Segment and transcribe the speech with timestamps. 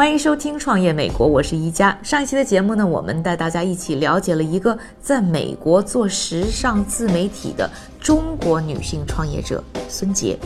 [0.00, 1.94] 欢迎收听《创业美国》，我是一加。
[2.02, 7.68] 上一期的节目呢，我们带大家一起了解了一个在美国做时尚自媒体的
[8.00, 10.38] 中国女性创业者孙杰。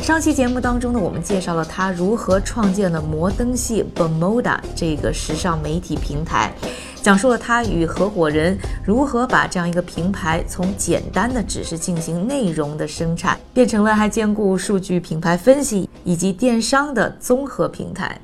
[0.00, 6.54] 上期节目当中呢，我们介绍了她如何创建了摩登系 Bermuda 这个时尚媒体平台，
[7.02, 18.18] 讲述了她与合伙人如何把这样一个平台从简单的只是进行内容的生产，变成了还兼顾数据、品牌分析以及电商的综合平台。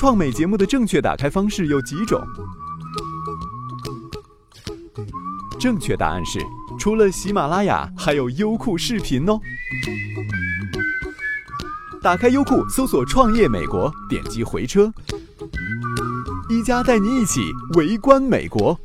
[0.00, 2.18] 创美节目的正确打开方式有几种？
[5.58, 6.38] 正确答案是，
[6.78, 9.38] 除了喜马拉雅，还有优酷视频哦。
[12.02, 14.90] 打开优酷，搜索“创业美国”，点击回车，
[16.48, 18.80] 一加带你一起围观美国。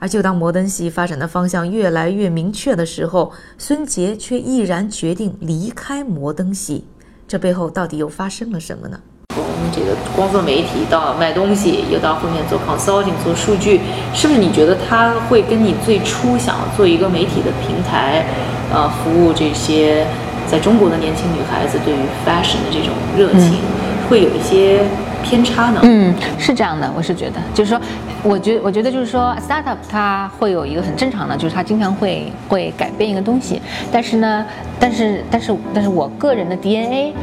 [0.00, 6.88] 而就当摩登系发展的方向越来越明确的时候，孙杰却毅然决定离开摩登系。
[7.28, 8.98] 这背后到底又发生了什么呢？
[9.34, 13.82] 从这个光做媒体到卖东西，又到后面做 consulting 做数据，
[14.14, 18.24] 是不是你觉得他会跟你最初想要做一个媒体的平台，
[18.72, 20.06] 呃，服务这些
[20.50, 23.60] 在中国的年轻女孩子对于 fashion 的这种热情，
[24.08, 24.82] 会有一些
[25.22, 25.80] 偏差呢？
[25.82, 27.80] 嗯，是这样的，我是觉得，就是说。
[28.24, 34.44] 我觉我觉得就是说，startup 它会有一个很正常的，就是它经常会会改变一个东西，但是呢，
[34.80, 37.14] 但是但是但是我个人的 DNA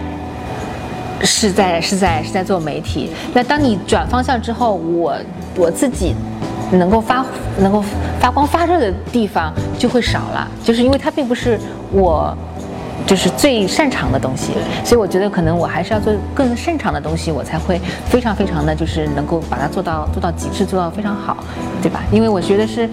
[1.22, 3.12] 是在是在是在做媒体。
[3.34, 5.18] 那当你转方向之后，我
[5.58, 6.16] 我自己
[6.72, 7.26] 能够发
[7.60, 7.84] 能够
[8.18, 11.60] 发光发热的地方就会少了，就是因为它并不是
[11.92, 12.36] 我。
[13.06, 17.80] 就是最擅长的东西，所以我觉得可能我还是要做更擅长的东西，我才会
[18.10, 21.38] 非常非常的就是能够把它做到做到极致，做到非常好，
[21.84, 22.02] 对吧？
[22.12, 22.90] 因为我觉得是，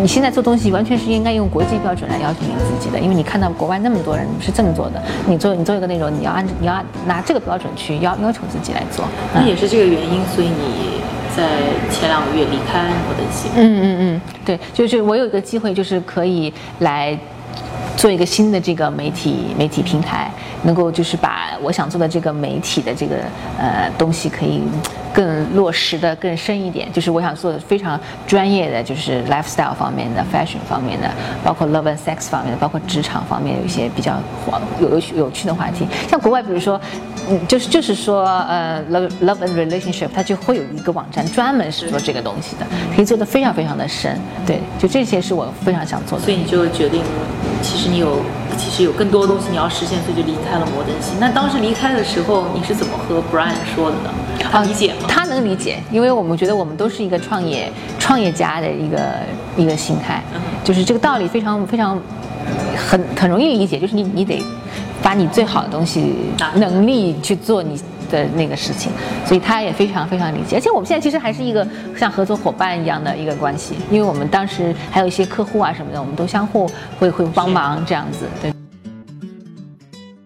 [0.00, 9.04] 你现在做东西完全是应该用国际标准来要求你自己的，因为你看到国外那么多人是这么做的，你做你做一个内容，你要按你要拿这个标准去要要求自己来做。
[9.34, 11.00] 那也是这个原因，所以你
[11.36, 11.48] 在
[11.90, 13.48] 前两个月离开摩登西。
[13.56, 17.18] 嗯嗯嗯，对，就是我有一个机会，就是可以来。
[17.98, 20.30] 做一个新的这个媒体媒体平台，
[20.62, 23.16] 能够就是把我想做的这个媒体的这个
[23.58, 24.62] 呃东西可以
[25.12, 31.10] 更落实的更深一点，就是我想做的非常专业的，就是 lifestyle 方面的、fashion 方面的，
[31.42, 34.16] 包括 love and sex 方面的，包括职场方面有一些比较
[34.80, 35.84] 有有有趣的话题。
[36.08, 36.80] 像国外，比如说，
[37.30, 44.18] 嗯，就是就是说，呃，love love and relationship，它就会有一个网站专门是做这个东西的，可以做的非常非常的深。
[44.46, 46.24] 对，就这些是我非常想做的。
[46.24, 47.02] 所以你就决定，
[47.60, 47.88] 其实。
[47.88, 48.20] 你有，
[48.58, 51.12] 其实有更多的东西你要实现，所以就离开了摩登系。
[51.18, 54.10] 那当时离开的时候，你是怎么和 Brian 说的呢？
[54.52, 55.06] 他理解吗？
[55.08, 58.98] 他能理解，因为我们觉得我们都是一个创业创业家的一个
[59.56, 60.22] 一个心态，
[60.62, 61.98] 就是这个道理非常非常
[62.76, 64.44] 很很容易理解，就是你你得
[65.02, 66.14] 把你最好的东西
[66.56, 67.80] 能力去做你。
[68.10, 68.90] 的那个事情，
[69.26, 76.66] 所以他也非常非常理解，而且我们现在其实还是一个像合作伙伴一样的一个关系，因为我们当时还有一些客户啊什么的，我们都相互
[76.98, 78.24] 会会帮忙这样子。
[78.40, 78.50] 对。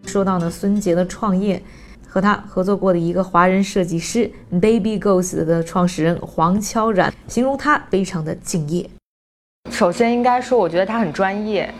[0.06, 1.61] 说到呢，孙杰的创业，
[2.06, 8.88] 和他合作过的一个华人设计师 Baby Ghost 的创始人黄悄然，形容他非常的敬业。
[9.72, 11.75] 首先应该说，我觉得他很专业。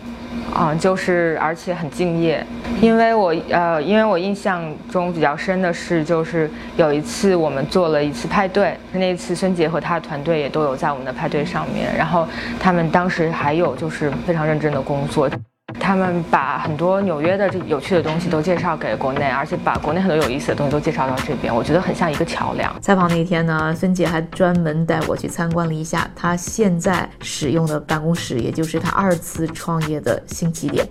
[0.55, 2.45] 啊，就是而且很敬业，
[2.81, 12.27] 因为我呃，因为我印象中比较深的是，就是有一次我们做了一次派对，那一次孙杰和他的团队也都有在我们的派对上面，然后
[12.61, 15.31] 他们当时还有就是非常认真的工作。
[15.81, 22.75] 他们把很多纽约的这有趣的东西都介绍给国内，而且把国内很多有意思的东西都介绍到这边，我觉得很像一个桥梁。
[22.81, 30.87] 采访那天呢，孙姐还专门带我去参观了一下她现在使用的办公室，也就是她二次创业的新起点。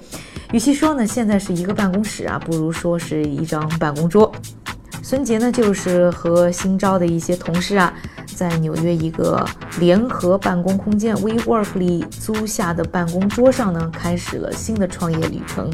[0.52, 4.32] 与其说呢现在是一个办公室啊，不如说是一张办公桌。
[5.04, 7.92] 孙杰呢，就是和新招的一些同事啊，
[8.42, 9.46] 在纽约一个
[9.80, 15.70] 联合办公空间 WeWork 里租下的办公桌上呢，开始了新的创业旅程。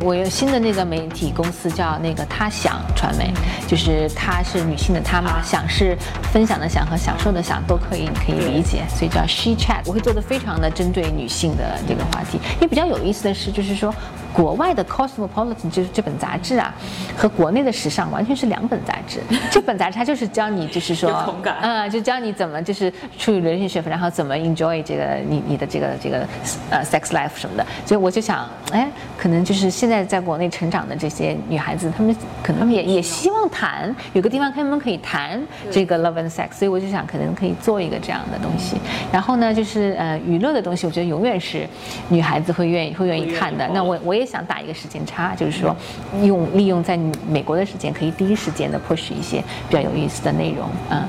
[0.00, 3.34] 我有新的那个媒体公司叫那个他想传媒，
[3.66, 5.98] 就是她是女性的她嘛，想是
[6.32, 9.80] 分享的想和享受的享都可以，你可以理解，所以叫 She Chat。
[9.84, 12.38] 我会做的非常的针对女性的这个话题。
[12.60, 13.92] 也比较有意思的是，就是说
[14.34, 16.74] 国外的 Cosmopolitan 就是这本杂志啊，
[17.16, 19.20] 和国内的时尚完全是两本杂志。
[19.48, 26.26] 这本杂志它就是教你，就是说，有同感嗯，就教你怎么就是处于 relationship，然后怎么 enjoy 这个你你的这个这个
[26.68, 27.64] 呃 sex life 什么的。
[27.86, 35.40] 所以我就想，哎，可能就是现在在国内成长的这些女孩子，她们可能也也希望谈有个地方她们可以谈
[35.70, 38.76] 这个 love and sex，所以我就想可能可以做一个这样的东西。
[39.12, 41.68] 然后呢，就是呃娱乐的东西，我觉得永远是
[42.08, 43.68] 女孩子会愿意会愿意看的。
[43.68, 45.74] 那我我也想打一个时间差，就是说
[46.22, 46.96] 用利用在
[47.28, 51.02] 美国的时间，可以第一时间的 push 一些比较有意思的内容，嗯。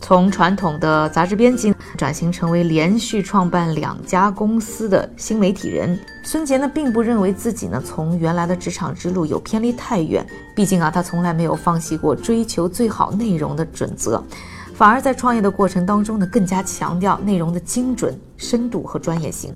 [0.00, 10.26] 从传统的杂志编辑转型成为连续创办两家公司的新媒体人，孙杰呢并不认为自己呢从原来的职场之路有偏离太远，
[10.56, 14.24] 毕竟啊他从来没有放弃过追求最好内容的准则，
[14.72, 19.54] 反而在创业的过程当中呢更加强调内容的精准、深度和专业性。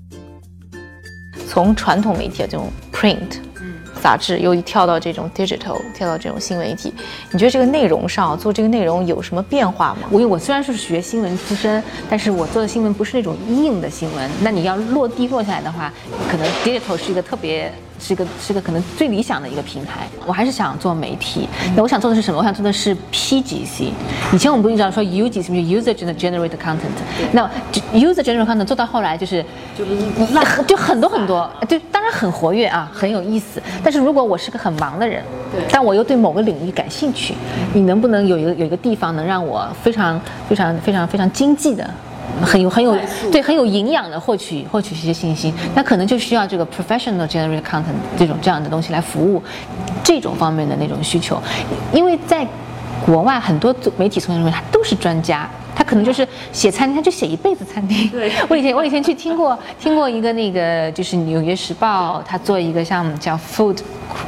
[1.53, 3.39] 从传统媒体的这种 print
[4.03, 6.93] 杂志，又跳到这种 digital，跳到这种新媒体，
[7.31, 10.09] 你觉得这个内容上做这个内容有什么变化吗？
[10.11, 14.29] 我我虽然是学新闻出身，但是我做的新闻不是那种硬的新闻。
[14.41, 15.93] 那你要落地落下来的话，
[16.29, 17.71] 可能 digital 是一个特别。
[17.99, 21.47] 是一个是一个可能最理想的一个平台，我还是想做媒体。
[21.73, 22.37] 那我想做的是什么？
[22.37, 23.91] 我想做的是 PGC。
[24.33, 26.91] 以前我们不经常说 UGC，就是 User Generated Content。
[27.31, 27.49] 那
[27.93, 29.45] User Generated Content 做到后来就是
[29.77, 29.85] 就
[30.67, 33.61] 就很多很多，就当然很活跃啊，很有意思。
[33.81, 35.23] 但是如果我是个很忙的人，
[35.71, 37.33] 但我又对某个领域感兴趣，
[37.73, 41.89] 你能不能有一个有一个地方能让我非常非常非常非常经济的？
[42.41, 42.97] 很有很有
[43.31, 47.83] 对很有营养的获取获取一些信息，那可能就需要这个 professional generated content
[48.17, 49.43] 这种这样的东西来服务
[50.03, 51.39] 这种方面的那种需求，
[51.91, 52.47] 因为在
[53.05, 58.09] 国外很多媒体从业人员他都是专家，他可能就是写餐厅他就写一辈子餐厅。
[58.09, 63.77] 对， 我以前我以前去听过听过一个那个就是纽约时报他做一个像叫 food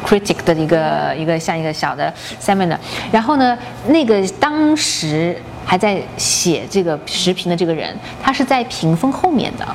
[0.05, 2.77] critic 的一个一个像一个小的 seminar，
[3.11, 3.57] 然后呢
[3.87, 5.37] 那个当时。
[5.65, 9.65] 还在写这个视频的这个人，他是在屏风后面的，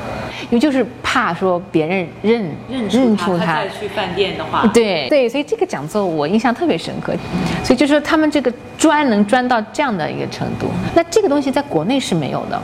[0.45, 2.49] 因为就是怕说别人认
[2.89, 7.13] 认出他，再去饭店的话，对对，所以这个讲座我印象特别深刻。
[7.65, 12.61] 所以就是说他们这个专能专到这样的一个程度，那这个东西在国内是没有的，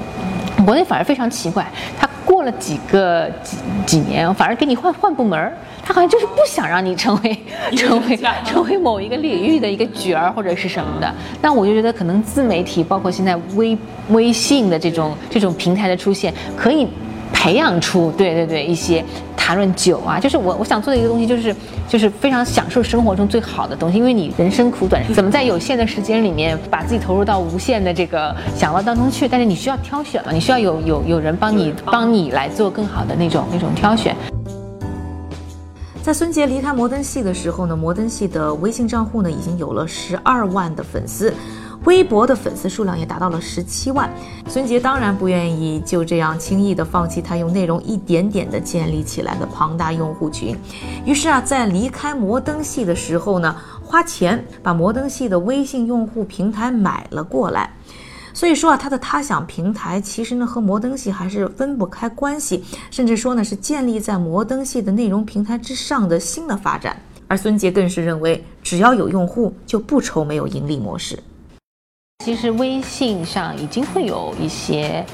[0.65, 1.67] 国内反而非常奇怪，
[1.99, 3.57] 他过了几个几
[3.87, 5.57] 几年，反而给你换换部门儿。
[5.83, 7.39] 他好像就是不想让你成为
[7.77, 11.15] 成为成为某一个领域的一个角儿或者是什么的。
[11.41, 13.79] 但我就觉得，可能自媒体，包括现在微
[14.09, 16.89] 微信的这种这种平台的出现，可以
[17.33, 19.05] 培养出对对对一些
[19.47, 21.55] 谈论酒啊，就是我我想做的一个东西，就是
[21.89, 23.97] 就是非常享受生活中最好的东西。
[23.97, 29.29] 因为你人生苦短，怎么在有限的时间里面把自己投入到无限的这个享乐当中去？
[29.29, 34.17] 但是你需要挑选嘛，你需要有有有人帮你帮你来做更好的那种那种挑选。
[36.03, 41.33] 在孙杰离开摩登系的时候呢，摩登系的微信账户呢已经有了十二万的粉丝，
[41.87, 44.13] 微博的粉丝数量也达到了十七万。
[44.49, 50.57] 孙杰当然不愿意就这样轻易的放弃他用内容一点点的建立起来的庞大用户群，
[51.05, 57.73] 于是啊，在离开摩登系的时候呢，花钱把摩登系的微信用户平台买了过来。
[58.35, 67.01] 所以说啊，他的他想平台其实呢和摩登系还是分不开关系，甚至说呢是建立在摩登系的内容平台之上的新的发展。
[67.29, 71.19] 而孙杰更是认为，只要有用户，就不愁没有盈利模式。
[72.25, 75.05] 其实微信上已经会有一些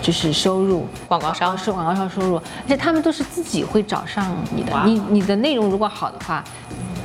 [0.00, 4.72] 就是收入，广告商是广告商收入，而且他们都是自己会找上你的。
[4.86, 6.42] 你你的内容如果好的话。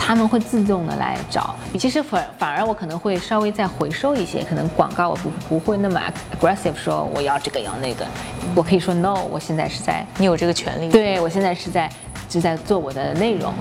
[0.01, 6.01] 他们会自动的来找，其实反反而我可能会稍微再回收一些，可能广告我不不会那么
[6.33, 8.07] aggressive 说我要这个要那个，
[8.55, 11.91] 我可以说 no，我现在是在你有这个权利，对我现在是在
[12.27, 13.53] 是在做我的内容，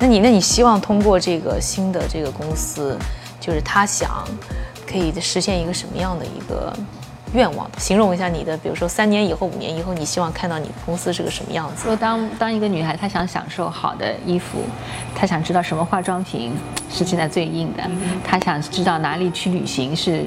[0.00, 2.98] 那你那你希望通过这个新的这个公司，
[3.38, 4.26] 就是他想
[4.86, 6.72] 可以实现一个什么样的一个？
[7.32, 11.82] 愿望，形容一下你的，比如说三年以后、五年以后，你希望看到你的公司是个什么样子？
[11.82, 14.58] 说当当一个女孩，她想享受好的衣服，
[15.16, 16.52] 她想知道什么化妆品
[16.88, 17.82] 是现在最硬的，
[18.22, 20.24] 她想知道哪里去旅行是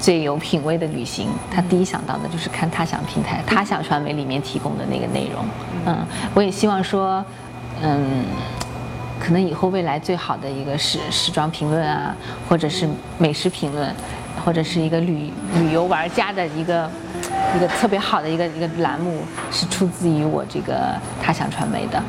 [0.00, 5.44] 最有品位的旅行，她第一想到的就是看他想平台、他想传媒里面提供的那个内容。
[5.86, 7.24] 嗯，我也希望说，
[7.80, 8.24] 嗯，
[9.24, 12.14] 可能以后未来最好的一个时时装评论啊，
[12.48, 13.94] 或者是美食评论。
[14.44, 16.90] 或者是一个旅旅游玩家的一个
[17.56, 22.02] 一个特别好的一个一个栏目，是出自于我这个他想传媒的。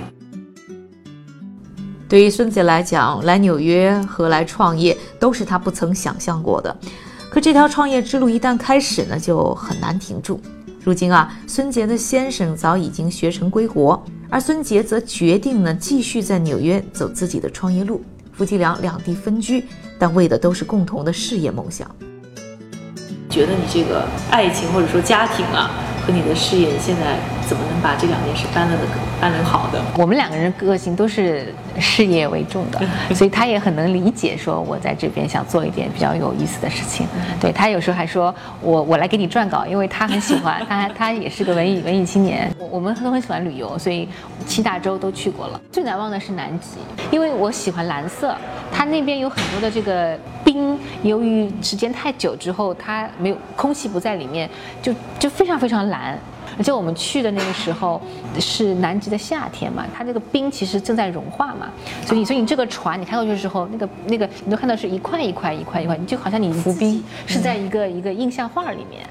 [2.09, 6.75] 对于孙姐来讲，来纽约和来创业都是她不曾想象过的。
[7.29, 10.41] 可这条创业之路一旦开始呢，就很难停住。
[10.83, 14.03] 如今啊，孙杰的先生早已经学成归国，
[14.35, 18.03] 而孙杰则决定呢继续在纽约走自己的创业路。
[18.33, 19.63] 夫妻俩两地分居，
[19.97, 21.89] 但为的都是共同的事业梦想。
[23.29, 25.71] 觉得你这个爱情或者说家庭啊？
[26.05, 28.83] 和你的事业现在怎么能把这两件事办了的
[29.21, 29.81] 搬了好的？
[29.97, 32.81] 我们两个人个性都是事业为重的，
[33.13, 37.07] 所以他也很能理解，说我在这边想做一点比较有意思的事情。
[37.39, 42.51] 对他有时候还说我我来给你撰稿，因为他很喜欢，他他也是个文艺文艺青年。
[42.57, 44.07] 我我们都很喜欢旅游，所以
[44.45, 45.61] 七大洲都去过了。
[45.71, 46.79] 最难忘的是南极，
[47.11, 48.35] 因为我喜欢蓝色，
[48.71, 54.49] 它那边有很多的这个冰，由于时间太久之后，它没有空气不在里面，
[54.81, 56.17] 就就非常非常蓝。
[56.45, 58.01] 蓝，而且我们去的那个时候
[58.39, 61.69] 是南极的夏天嘛，它那个冰其实正在融化嘛，
[62.05, 69.05] 所以所以你这个船你开过去的时候，那个那个你都看到是一块一块一块一块，你就好像你浮冰是在一个一个印象画里面。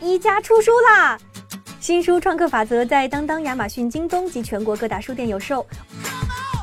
[0.00, 1.18] 一家出书啦！
[1.80, 5.66] 新书《创客法则》在当当、亚马逊、京东及全国各大书店有售。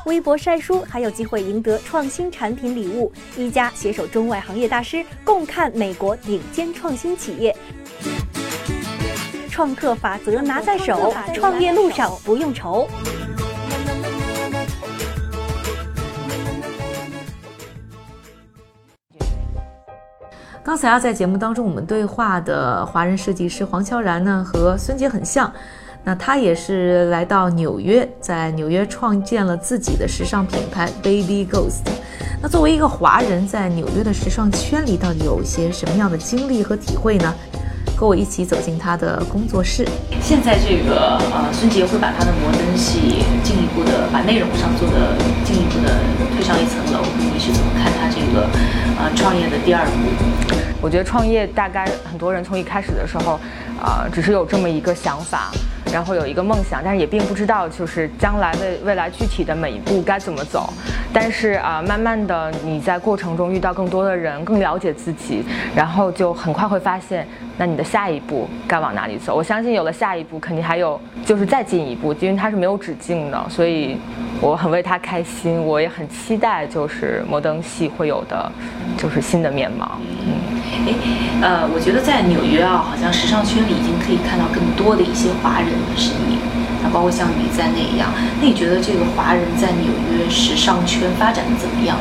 [0.06, 3.12] 微博晒书还有机会赢得创新产品礼物。
[3.36, 7.56] 一加携手中外行业大师，共看美国顶尖创新企业。
[9.52, 12.88] 创客法则拿在手，创业路上不用愁。
[20.64, 25.52] 刚才啊，在节目当中我们对话的华人设计师黄乔然呢，和孙杰很像。
[26.02, 31.82] 那他也是来到纽约，在纽约创建了自己的时尚品牌 Baby Ghost。
[32.40, 37.34] 那作为一个华人，在纽约的时尚圈里，到底有些什么样的经历和体会呢？
[38.02, 39.86] 和我一起走进他的工作室。
[40.20, 46.00] 现在这个呃，孙杰会把他的摩登系进一步的把内容上做的进一步的
[46.34, 46.98] 推上一层楼。
[47.32, 48.48] 你是怎么看他这个
[48.98, 49.92] 呃创业的第二步？
[50.80, 53.38] 我觉得创业大概很多人从一开始的时候，
[53.80, 55.52] 啊，只是有这么一个想法。
[55.92, 60.72] 然后有一个梦想，但是也并不知道就是将来的未来具体的每一步该怎么走。
[61.12, 65.44] 但是啊，慢慢的你在过程中遇到更多的人，更了解自己，
[65.76, 69.34] 然后就很快会发现，那你的下一步该往哪里走？
[69.34, 73.46] 我相信有了下一步，肯定还有就是再进一步，因为它是没有止境的。
[73.50, 73.98] 所以
[74.40, 78.50] 我很为他开心，我也很期待就是摩登系会有的，
[78.96, 79.98] 就是新的面貌。
[80.70, 80.86] 嗯。
[80.86, 80.94] 哎，
[81.42, 86.38] 呃，我觉得在纽约啊，好像时尚圈里已经可以看到更多的一些华人的身影，
[86.82, 88.08] 那包括像你在内一样。
[88.40, 91.96] 那你觉得这个华人在纽约时尚圈发展的怎么样？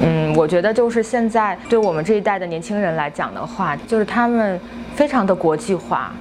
[0.00, 4.60] 嗯，我觉得就是现在对我们这一代的年轻人来讲的话，就是他们
[4.94, 6.12] 非常的国际化。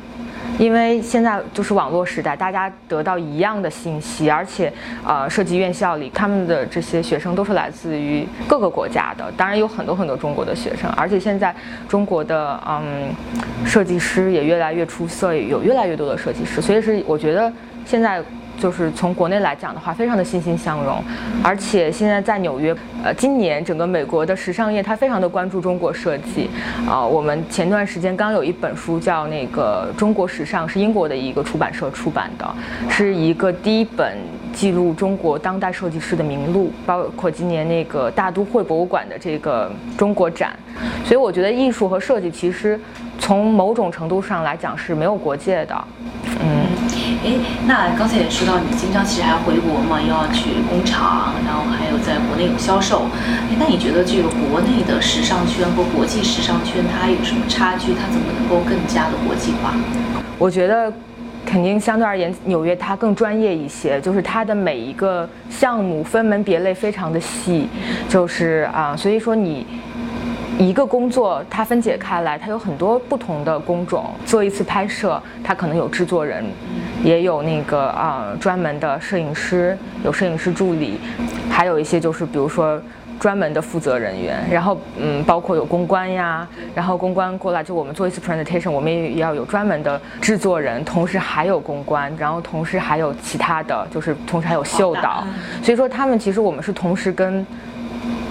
[0.60, 4.72] 因为现在就是网络时代，大家得到一样的信息，而且，
[5.06, 11.56] 呃，设计院校里他们的这些学生都是来自于各个国家的，当然有很多很多中国的学生，而且现在
[11.88, 13.10] 中国的嗯
[13.66, 17.52] 设计师也越来越出色，有越来越多的设计师，所以是我觉得
[17.86, 18.24] 现在。
[18.62, 21.04] 就是从国内来讲的话，非常的欣欣向荣，
[21.44, 26.48] 而且现在在纽约，呃，今年整个美国的时尚业它非常的关注中国设计，
[26.88, 32.48] 啊，我们前段时间刚有一本书叫那个中国时尚，是英国的一个出版社出版的，
[32.88, 34.16] 是一个第一本
[34.54, 40.56] 记录中国当代设计师的名录，包括今年那个大都会博物馆的这个中国展，
[41.04, 42.80] 所以我觉得艺术和设计其实
[43.18, 45.84] 从某种程度上来讲是没有国界的，
[47.24, 47.34] 哎，
[47.68, 53.04] 那刚才也说到你经常其实还要回国嘛，又要去工厂，然后还有在国内有销售。
[53.48, 57.94] 哎，那你觉得这个国内的时尚圈和国际时尚圈它有什么差距？
[57.94, 59.74] 它怎么能够更加的国际化？
[60.40, 60.92] 我觉得，
[61.46, 67.70] 肯定相对而言，纽约它更专业一些，就是它的每一个项目分门别类非常的细，
[68.10, 69.68] 就是啊，所以说你。
[70.60, 74.12] 一个工作它分解开来，它有很多不同的工种。
[74.26, 76.46] 做一次拍摄，它可能有制作人，
[77.04, 81.00] 也有那个啊专门的摄影师，有摄影师助理，
[81.50, 82.82] 还有一些就是比如说
[83.20, 84.44] 专门的负责人员。
[84.52, 95.24] 然后嗯，包括有公关呀，然后公关过来就我们做一次 presentation，我们也要有专门的制作人，同时还有公关，然后同时还有其他的就是同时还有秀导。
[95.64, 97.46] 所以说他们其实我们是同时跟。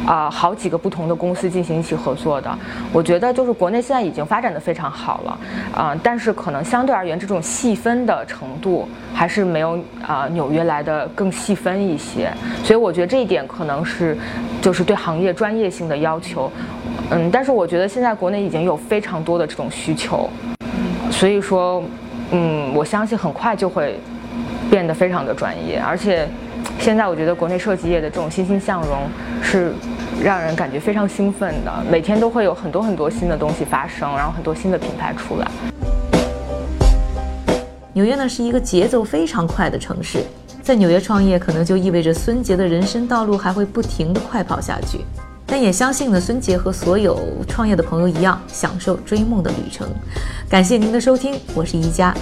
[0.07, 2.51] 啊，好几个不同的公司进行一起合作的，
[2.93, 5.39] 我觉得就是国内现在已经发展的非常好了，
[5.75, 12.33] 啊，但是可能相对而言，这种细分的程度还是没有啊纽约来的更细分一些，
[12.65, 14.17] 所以我觉得这一点可能是
[14.61, 16.51] 就是对行业专业性的要求，
[17.11, 20.29] 嗯，但是我觉得现在国内已经有非常多的这种需求，
[21.11, 21.83] 所以说，
[22.31, 24.01] 嗯，我相信很快就会
[24.71, 26.27] 变得非常的专业，而且。
[26.81, 29.03] 现在我觉得国内设计业的这种欣欣向荣
[29.43, 29.75] 是
[30.23, 35.47] 让人感觉非常兴奋的，每天都会有很多很多新的东西发生，然后很多新的品牌出来。
[37.93, 40.25] 纽约呢是一个节奏非常快的城市，
[40.63, 45.01] 在纽约创业可能就意味着孙杰的人生道路还会不停的快跑下去。
[45.45, 49.87] 但也相信呢，孙杰和所有创业的朋友一样，享受追梦的旅程。
[50.49, 52.15] 感谢您的收听，我是宜佳。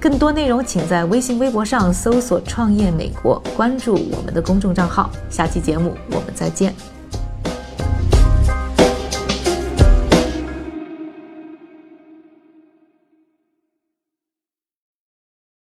[0.00, 5.10] 更多内容请在微信、微博上搜索“创业美国”，关注我们的公众账号。
[5.28, 6.99] 下期节目我们再见。